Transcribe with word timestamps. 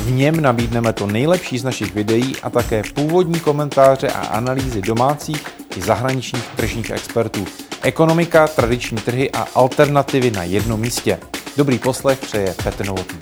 V 0.00 0.10
něm 0.10 0.40
nabídneme 0.40 0.92
to 0.92 1.06
nejlepší 1.06 1.58
z 1.58 1.64
našich 1.64 1.94
videí 1.94 2.36
a 2.42 2.50
také 2.50 2.82
původní 2.94 3.40
komentáře 3.40 4.08
a 4.08 4.26
analýzy 4.26 4.82
domácích 4.82 5.46
i 5.76 5.82
zahraničních 5.82 6.48
tržních 6.56 6.90
expertů. 6.90 7.44
Ekonomika, 7.82 8.48
tradiční 8.48 8.98
trhy 8.98 9.30
a 9.30 9.46
alternativy 9.54 10.30
na 10.30 10.44
jednom 10.44 10.80
místě. 10.80 11.18
Dobrý 11.56 11.78
poslech 11.78 12.18
přeje 12.18 12.54
Petr 12.64 12.86
Novotný. 12.86 13.18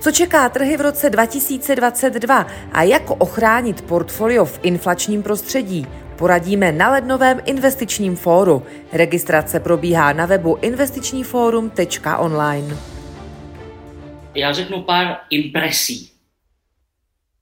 Co 0.00 0.12
čeká 0.12 0.48
trhy 0.48 0.76
v 0.76 0.80
roce 0.80 1.10
2022 1.10 2.46
a 2.72 2.82
jak 2.82 3.10
ochránit 3.10 3.82
portfolio 3.82 4.44
v 4.44 4.60
inflačním 4.62 5.22
prostředí? 5.22 5.86
Poradíme 6.16 6.72
na 6.72 6.90
lednovém 6.90 7.40
investičním 7.44 8.16
fóru. 8.16 8.62
Registrace 8.92 9.60
probíhá 9.60 10.12
na 10.12 10.26
webu 10.26 10.56
investičníforum.online. 10.60 12.97
Já 14.34 14.52
řeknu 14.52 14.82
pár 14.82 15.20
impresí. 15.30 16.10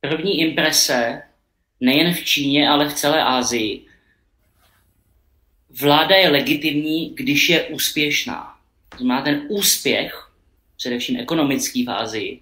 První 0.01 0.41
imprese, 0.41 1.23
nejen 1.81 2.15
v 2.15 2.25
Číně, 2.25 2.69
ale 2.69 2.89
v 2.89 2.95
celé 2.95 3.23
Asii. 3.23 3.87
Vláda 5.81 6.17
je 6.17 6.29
legitimní, 6.29 7.15
když 7.15 7.49
je 7.49 7.65
úspěšná. 7.65 8.57
To 8.89 8.97
znamená 8.97 9.23
ten 9.23 9.47
úspěch, 9.49 10.31
především 10.77 11.21
ekonomický 11.21 11.85
v 11.85 11.91
Asii, 11.91 12.41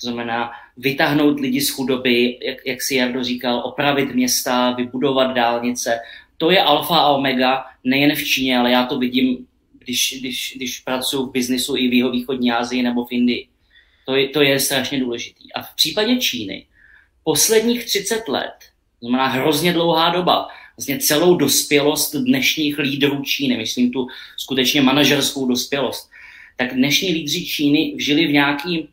to 0.00 0.06
znamená 0.06 0.50
vytáhnout 0.76 1.40
lidi 1.40 1.60
z 1.60 1.70
chudoby, 1.70 2.38
jak, 2.42 2.66
jak 2.66 2.82
si 2.82 2.94
Jardo 2.94 3.24
říkal, 3.24 3.62
opravit 3.64 4.14
města, 4.14 4.70
vybudovat 4.72 5.34
dálnice. 5.34 6.00
To 6.36 6.50
je 6.50 6.62
alfa 6.62 6.96
a 6.96 7.08
omega 7.08 7.64
nejen 7.84 8.14
v 8.14 8.24
Číně, 8.24 8.58
ale 8.58 8.70
já 8.70 8.86
to 8.86 8.98
vidím, 8.98 9.46
když, 9.78 10.14
když, 10.20 10.52
když 10.56 10.80
pracuji 10.80 11.26
v 11.26 11.32
biznisu 11.32 11.76
i 11.76 11.88
v 11.88 12.10
východní 12.10 12.52
Asii 12.52 12.82
nebo 12.82 13.04
v 13.04 13.12
Indii. 13.12 13.48
To 14.04 14.16
je, 14.16 14.28
to 14.28 14.42
je 14.42 14.60
strašně 14.60 15.00
důležitý. 15.00 15.52
A 15.52 15.62
v 15.62 15.74
případě 15.74 16.16
Číny 16.16 16.66
posledních 17.24 17.84
30 17.84 18.28
let, 18.28 18.54
znamená 19.00 19.26
hrozně 19.26 19.72
dlouhá 19.72 20.10
doba, 20.10 20.48
vlastně 20.76 20.98
celou 20.98 21.36
dospělost 21.36 22.16
dnešních 22.16 22.78
lídrů 22.78 23.22
Číny, 23.22 23.56
myslím 23.56 23.92
tu 23.92 24.06
skutečně 24.36 24.82
manažerskou 24.82 25.48
dospělost, 25.48 26.10
tak 26.56 26.74
dnešní 26.74 27.12
lídři 27.12 27.46
Číny 27.46 27.94
žili 27.98 28.26
v 28.26 28.32
nějaký 28.32 28.88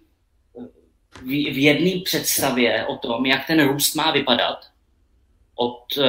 v, 1.22 1.58
jedné 1.58 2.02
představě 2.04 2.86
o 2.86 2.98
tom, 2.98 3.26
jak 3.26 3.48
ten 3.48 3.68
růst 3.68 3.96
má 3.96 4.12
vypadat 4.12 4.60
od 5.56 5.98
uh, 5.98 6.06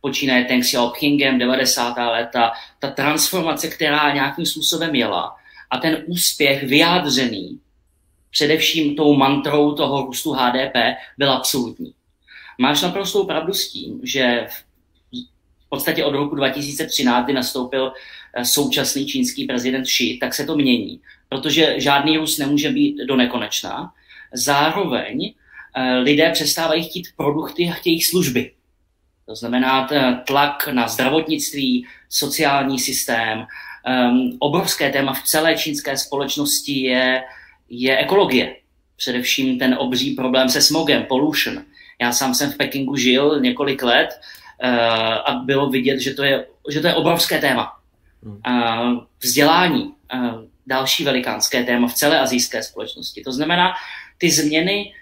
počínaje 0.00 0.44
Teng 0.44 0.64
Xiaopingem 0.64 1.38
90. 1.38 1.96
léta, 1.96 2.52
ta 2.78 2.90
transformace, 2.90 3.68
která 3.68 4.14
nějakým 4.14 4.46
způsobem 4.46 4.94
jela 4.94 5.36
a 5.70 5.78
ten 5.78 6.04
úspěch 6.06 6.62
vyjádřený 6.62 7.60
především 8.30 8.96
tou 8.96 9.14
mantrou 9.14 9.72
toho 9.72 10.06
růstu 10.06 10.32
HDP 10.32 10.76
byl 11.18 11.32
absolutní. 11.32 11.94
Máš 12.58 12.82
naprostou 12.82 13.26
pravdu 13.26 13.52
s 13.52 13.72
tím, 13.72 14.00
že 14.02 14.46
v 15.66 15.68
podstatě 15.68 16.04
od 16.04 16.14
roku 16.14 16.34
2013, 16.34 17.24
kdy 17.24 17.32
nastoupil 17.32 17.92
eh, 18.34 18.44
současný 18.44 19.06
čínský 19.06 19.44
prezident 19.44 19.84
Xi, 19.84 20.18
tak 20.20 20.34
se 20.34 20.44
to 20.44 20.56
mění, 20.56 21.00
protože 21.28 21.74
žádný 21.80 22.16
růst 22.16 22.38
nemůže 22.38 22.70
být 22.70 22.96
do 23.08 23.16
nekonečna. 23.16 23.92
Zároveň 24.32 25.34
eh, 25.74 25.98
lidé 25.98 26.30
přestávají 26.30 26.84
chtít 26.84 27.08
produkty 27.16 27.68
a 27.70 27.72
chtějí 27.72 28.02
služby. 28.02 28.52
To 29.26 29.34
znamená 29.34 29.88
tlak 30.26 30.68
na 30.68 30.88
zdravotnictví, 30.88 31.86
sociální 32.08 32.78
systém. 32.78 33.46
Um, 33.88 34.36
obrovské 34.38 34.90
téma 34.90 35.12
v 35.12 35.22
celé 35.22 35.56
čínské 35.56 35.96
společnosti 35.96 36.80
je, 36.80 37.22
je 37.68 37.98
ekologie. 37.98 38.56
Především 38.96 39.58
ten 39.58 39.76
obří 39.78 40.14
problém 40.14 40.48
se 40.48 40.62
smogem, 40.62 41.02
pollution. 41.02 41.64
Já 42.00 42.12
sám 42.12 42.34
jsem 42.34 42.52
v 42.52 42.56
Pekingu 42.56 42.96
žil 42.96 43.40
několik 43.40 43.82
let 43.82 44.08
uh, 44.64 44.70
a 45.24 45.42
bylo 45.44 45.70
vidět, 45.70 46.00
že 46.00 46.14
to 46.14 46.22
je, 46.22 46.46
že 46.70 46.80
to 46.80 46.86
je 46.86 46.94
obrovské 46.94 47.38
téma. 47.38 47.72
Uh, 48.22 49.04
vzdělání, 49.22 49.84
uh, 49.84 50.44
další 50.66 51.04
velikánské 51.04 51.64
téma 51.64 51.88
v 51.88 51.94
celé 51.94 52.20
azijské 52.20 52.62
společnosti. 52.62 53.22
To 53.22 53.32
znamená, 53.32 53.74
ty 54.18 54.30
změny 54.30 54.92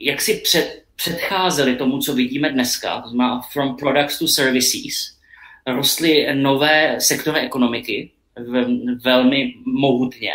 jak 0.00 0.20
si 0.20 0.34
před, 0.34 0.84
předcházely 0.96 1.76
tomu, 1.76 1.98
co 1.98 2.14
vidíme 2.14 2.50
dneska, 2.50 3.00
to 3.00 3.08
znamená 3.08 3.40
from 3.52 3.76
products 3.76 4.18
to 4.18 4.28
services, 4.28 5.16
rostly 5.66 6.34
nové 6.34 7.00
sektory 7.00 7.40
ekonomiky 7.40 8.10
velmi 9.04 9.54
mohutně. 9.64 10.32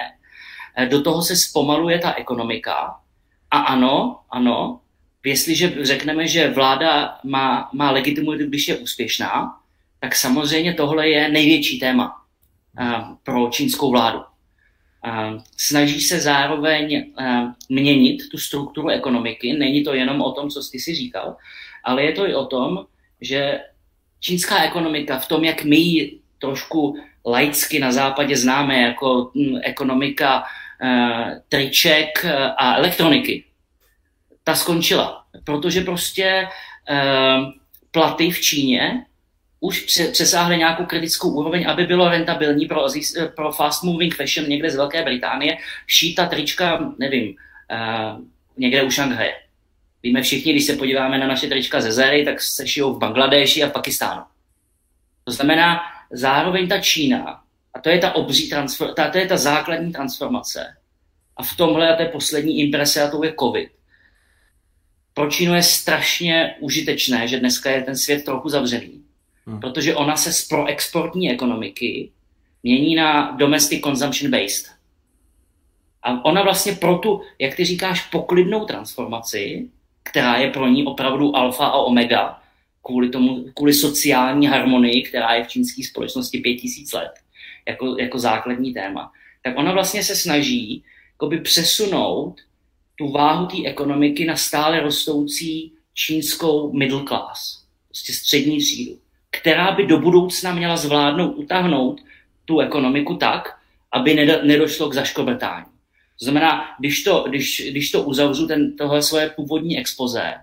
Do 0.90 1.02
toho 1.02 1.22
se 1.22 1.36
zpomaluje 1.36 2.00
ta 2.00 2.14
ekonomika 2.14 3.00
a 3.52 3.58
ano, 3.60 4.20
ano, 4.30 4.80
jestliže 5.26 5.74
řekneme, 5.82 6.28
že 6.28 6.50
vláda 6.50 7.20
má, 7.24 7.70
má 7.74 7.92
legitimitu, 7.92 8.46
když 8.46 8.68
je 8.68 8.78
úspěšná, 8.78 9.58
tak 10.00 10.16
samozřejmě 10.16 10.74
tohle 10.74 11.10
je 11.10 11.30
největší 11.30 11.80
téma 11.80 12.16
uh, 12.80 13.16
pro 13.24 13.50
čínskou 13.52 13.92
vládu. 13.92 14.20
Snaží 15.58 16.02
se 16.02 16.20
zároveň 16.20 17.14
měnit 17.70 18.30
tu 18.32 18.38
strukturu 18.38 18.90
ekonomiky. 18.90 19.54
Není 19.54 19.84
to 19.84 19.94
jenom 19.94 20.22
o 20.22 20.32
tom, 20.32 20.50
co 20.50 20.64
jsi 20.64 20.80
si 20.80 20.96
říkal, 20.96 21.36
ale 21.84 22.04
je 22.04 22.12
to 22.12 22.28
i 22.28 22.36
o 22.36 22.46
tom, 22.46 22.86
že 23.22 23.60
čínská 24.20 24.64
ekonomika 24.64 25.20
v 25.20 25.28
tom, 25.28 25.44
jak 25.44 25.64
my 25.64 25.76
ji 25.76 26.20
trošku 26.40 26.98
laicky 27.26 27.80
na 27.80 27.92
západě 27.92 28.38
známe 28.38 28.82
jako 28.82 29.32
hm, 29.36 29.58
ekonomika 29.64 30.44
triček 31.50 32.26
a 32.58 32.76
elektroniky, 32.76 33.44
ta 34.44 34.56
skončila. 34.56 35.26
Protože 35.44 35.82
prostě 35.82 36.48
platy 37.92 38.32
v 38.32 38.42
Číně 38.42 39.06
už 39.60 39.86
přesáhly 40.12 40.58
nějakou 40.58 40.86
kritickou 40.86 41.30
úroveň, 41.30 41.66
aby 41.70 41.84
bylo 41.84 42.10
rentabilní 42.10 42.66
pro, 42.66 42.86
pro 43.36 43.52
fast 43.52 43.84
moving 43.84 44.16
fashion 44.16 44.50
někde 44.50 44.70
z 44.70 44.76
Velké 44.76 45.04
Británie 45.04 45.58
šít 45.88 46.16
ta 46.16 46.26
trička, 46.26 46.94
nevím, 47.00 47.36
někde 48.58 48.84
u 48.84 48.92
Šanghaje. 48.92 49.36
Víme 50.04 50.22
všichni, 50.22 50.52
když 50.52 50.66
se 50.66 50.76
podíváme 50.76 51.18
na 51.18 51.28
naše 51.28 51.48
trička 51.48 51.82
ze 51.82 51.92
Zery, 51.92 52.26
tak 52.26 52.42
se 52.42 52.68
šijou 52.68 52.94
v 52.94 53.00
Bangladeši 53.00 53.64
a 53.64 53.70
v 53.70 53.72
Pakistánu. 53.72 54.24
To 55.24 55.32
znamená, 55.32 55.82
zároveň 56.12 56.68
ta 56.68 56.80
Čína, 56.80 57.42
a 57.76 57.80
to 57.80 57.90
je 57.90 58.00
ta 58.00 58.16
obří 58.16 58.50
transfer, 58.50 58.94
ta, 58.94 59.10
to 59.10 59.18
je 59.18 59.28
ta 59.28 59.38
základní 59.38 59.92
transformace, 59.92 60.78
a 61.38 61.44
v 61.44 61.58
tomhle, 61.58 61.96
a 61.96 62.02
je 62.02 62.10
poslední 62.10 62.60
imprese, 62.60 63.04
a 63.04 63.12
to 63.12 63.24
je 63.24 63.34
COVID. 63.40 63.70
Pro 65.14 65.32
Čínu 65.32 65.54
je 65.54 65.64
strašně 65.64 66.56
užitečné, 66.60 67.28
že 67.28 67.40
dneska 67.40 67.72
je 67.72 67.82
ten 67.82 67.96
svět 67.96 68.26
trochu 68.26 68.50
zavřený 68.50 69.06
Hmm. 69.46 69.60
Protože 69.60 69.96
ona 69.96 70.18
se 70.18 70.34
z 70.34 70.48
proexportní 70.48 71.32
ekonomiky 71.32 72.12
mění 72.64 72.96
na 72.96 73.32
domestic 73.32 73.82
consumption 73.82 74.32
based. 74.32 74.66
A 76.04 76.26
ona 76.26 76.44
vlastně 76.44 76.74
pro 76.74 76.98
tu, 76.98 77.22
jak 77.40 77.56
ty 77.56 77.66
říkáš, 77.66 78.02
poklidnou 78.02 78.66
transformaci, 78.66 79.70
která 80.04 80.36
je 80.38 80.52
pro 80.52 80.68
ní 80.68 80.86
opravdu 80.86 81.36
alfa 81.36 81.66
a 81.66 81.78
omega, 81.78 82.42
kvůli, 82.82 83.10
tomu, 83.10 83.46
kvůli 83.54 83.74
sociální 83.74 84.48
harmonii, 84.48 85.04
která 85.04 85.34
je 85.34 85.44
v 85.44 85.48
čínské 85.48 85.84
společnosti 85.84 86.40
pět 86.40 86.56
tisíc 86.56 86.94
let, 86.94 87.12
jako, 87.68 87.96
jako 88.00 88.20
základní 88.20 88.74
téma, 88.74 89.12
tak 89.44 89.58
ona 89.58 89.72
vlastně 89.72 90.04
se 90.04 90.16
snaží 90.16 90.84
jakoby 91.14 91.40
přesunout 91.40 92.42
tu 92.96 93.12
váhu 93.12 93.46
té 93.46 93.58
ekonomiky 93.66 94.26
na 94.26 94.36
stále 94.36 94.80
rostoucí 94.80 95.72
čínskou 95.94 96.74
middle 96.74 97.04
class, 97.04 97.66
prostě 97.88 98.14
střední 98.14 98.58
třídu 98.58 99.00
která 99.40 99.72
by 99.72 99.86
do 99.86 100.00
budoucna 100.00 100.54
měla 100.54 100.78
zvládnout, 100.78 101.34
utáhnout 101.38 102.02
tu 102.46 102.60
ekonomiku 102.60 103.16
tak, 103.16 103.58
aby 103.92 104.16
nedošlo 104.44 104.90
k 104.90 104.94
zaškobrtání. 104.94 105.66
To 106.20 106.26
znamená, 106.26 106.76
když 106.80 107.04
to, 107.04 107.26
když, 107.30 107.68
když 107.72 107.92
to 107.92 108.04
uzavřu, 108.04 108.48
ten, 108.48 108.78
tohle 108.78 109.02
svoje 109.02 109.30
původní 109.30 109.80
expoze, 109.80 110.34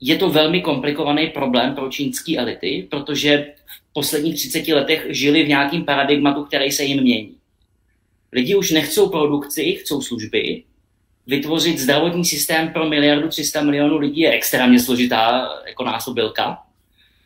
je 0.00 0.16
to 0.16 0.30
velmi 0.30 0.60
komplikovaný 0.60 1.26
problém 1.26 1.74
pro 1.74 1.88
čínské 1.88 2.36
elity, 2.36 2.86
protože 2.90 3.46
v 3.66 3.92
posledních 3.92 4.34
30 4.34 4.68
letech 4.68 5.06
žili 5.08 5.42
v 5.42 5.48
nějakém 5.48 5.84
paradigmatu, 5.84 6.44
který 6.44 6.72
se 6.72 6.84
jim 6.84 7.02
mění. 7.02 7.34
Lidi 8.32 8.54
už 8.54 8.70
nechcou 8.70 9.08
produkci, 9.08 9.72
chcou 9.72 10.02
služby 10.02 10.62
vytvořit 11.26 11.78
zdravotní 11.78 12.24
systém 12.24 12.68
pro 12.68 12.88
miliardu 12.88 13.28
300 13.28 13.62
milionů 13.62 13.98
lidí 13.98 14.20
je 14.20 14.30
extrémně 14.30 14.80
složitá 14.80 15.48
jako 15.66 15.84
násobilka. 15.84 16.58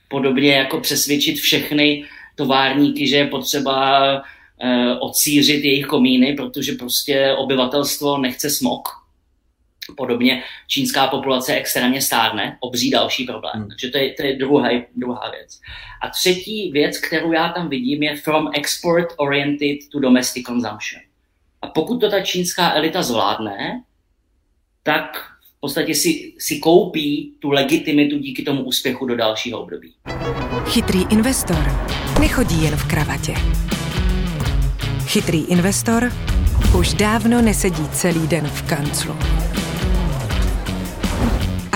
Podobně 0.08 0.52
jako 0.52 0.80
přesvědčit 0.80 1.38
všechny 1.38 2.04
továrníky, 2.34 3.06
že 3.06 3.16
je 3.16 3.26
potřeba 3.26 4.14
eh, 4.60 4.94
odsířit 5.00 5.64
jejich 5.64 5.86
komíny, 5.86 6.32
protože 6.32 6.72
prostě 6.72 7.34
obyvatelstvo 7.38 8.18
nechce 8.18 8.50
smog. 8.50 8.88
Podobně 9.96 10.42
čínská 10.66 11.06
populace 11.06 11.54
extrémně 11.54 12.02
stárne, 12.02 12.56
obří 12.60 12.90
další 12.90 13.24
problém. 13.24 13.52
Hmm. 13.54 13.68
Takže 13.68 13.88
to 13.88 13.98
je, 13.98 14.12
to 14.12 14.22
je 14.22 14.36
druhá, 14.36 14.68
druhá 14.96 15.30
věc. 15.30 15.60
A 16.02 16.08
třetí 16.08 16.70
věc, 16.72 16.98
kterou 16.98 17.32
já 17.32 17.48
tam 17.48 17.68
vidím, 17.68 18.02
je 18.02 18.16
from 18.16 18.50
export 18.54 19.08
oriented 19.16 19.78
to 19.92 20.00
domestic 20.00 20.46
consumption. 20.46 21.02
A 21.62 21.66
pokud 21.66 22.00
to 22.00 22.10
ta 22.10 22.20
čínská 22.20 22.74
elita 22.74 23.02
zvládne, 23.02 23.82
tak 24.82 25.16
v 25.56 25.60
podstatě 25.60 25.94
si, 25.94 26.32
si 26.38 26.58
koupí 26.58 27.34
tu 27.38 27.50
legitimitu 27.50 28.18
díky 28.18 28.42
tomu 28.42 28.64
úspěchu 28.64 29.06
do 29.06 29.16
dalšího 29.16 29.60
období. 29.60 29.92
Chytrý 30.66 31.06
investor 31.10 31.90
nechodí 32.20 32.64
jen 32.64 32.76
v 32.76 32.88
kravatě. 32.88 33.34
Chytrý 35.06 35.44
investor 35.44 36.12
už 36.78 36.94
dávno 36.94 37.42
nesedí 37.42 37.88
celý 37.88 38.26
den 38.26 38.46
v 38.46 38.62
kanclu. 38.62 39.16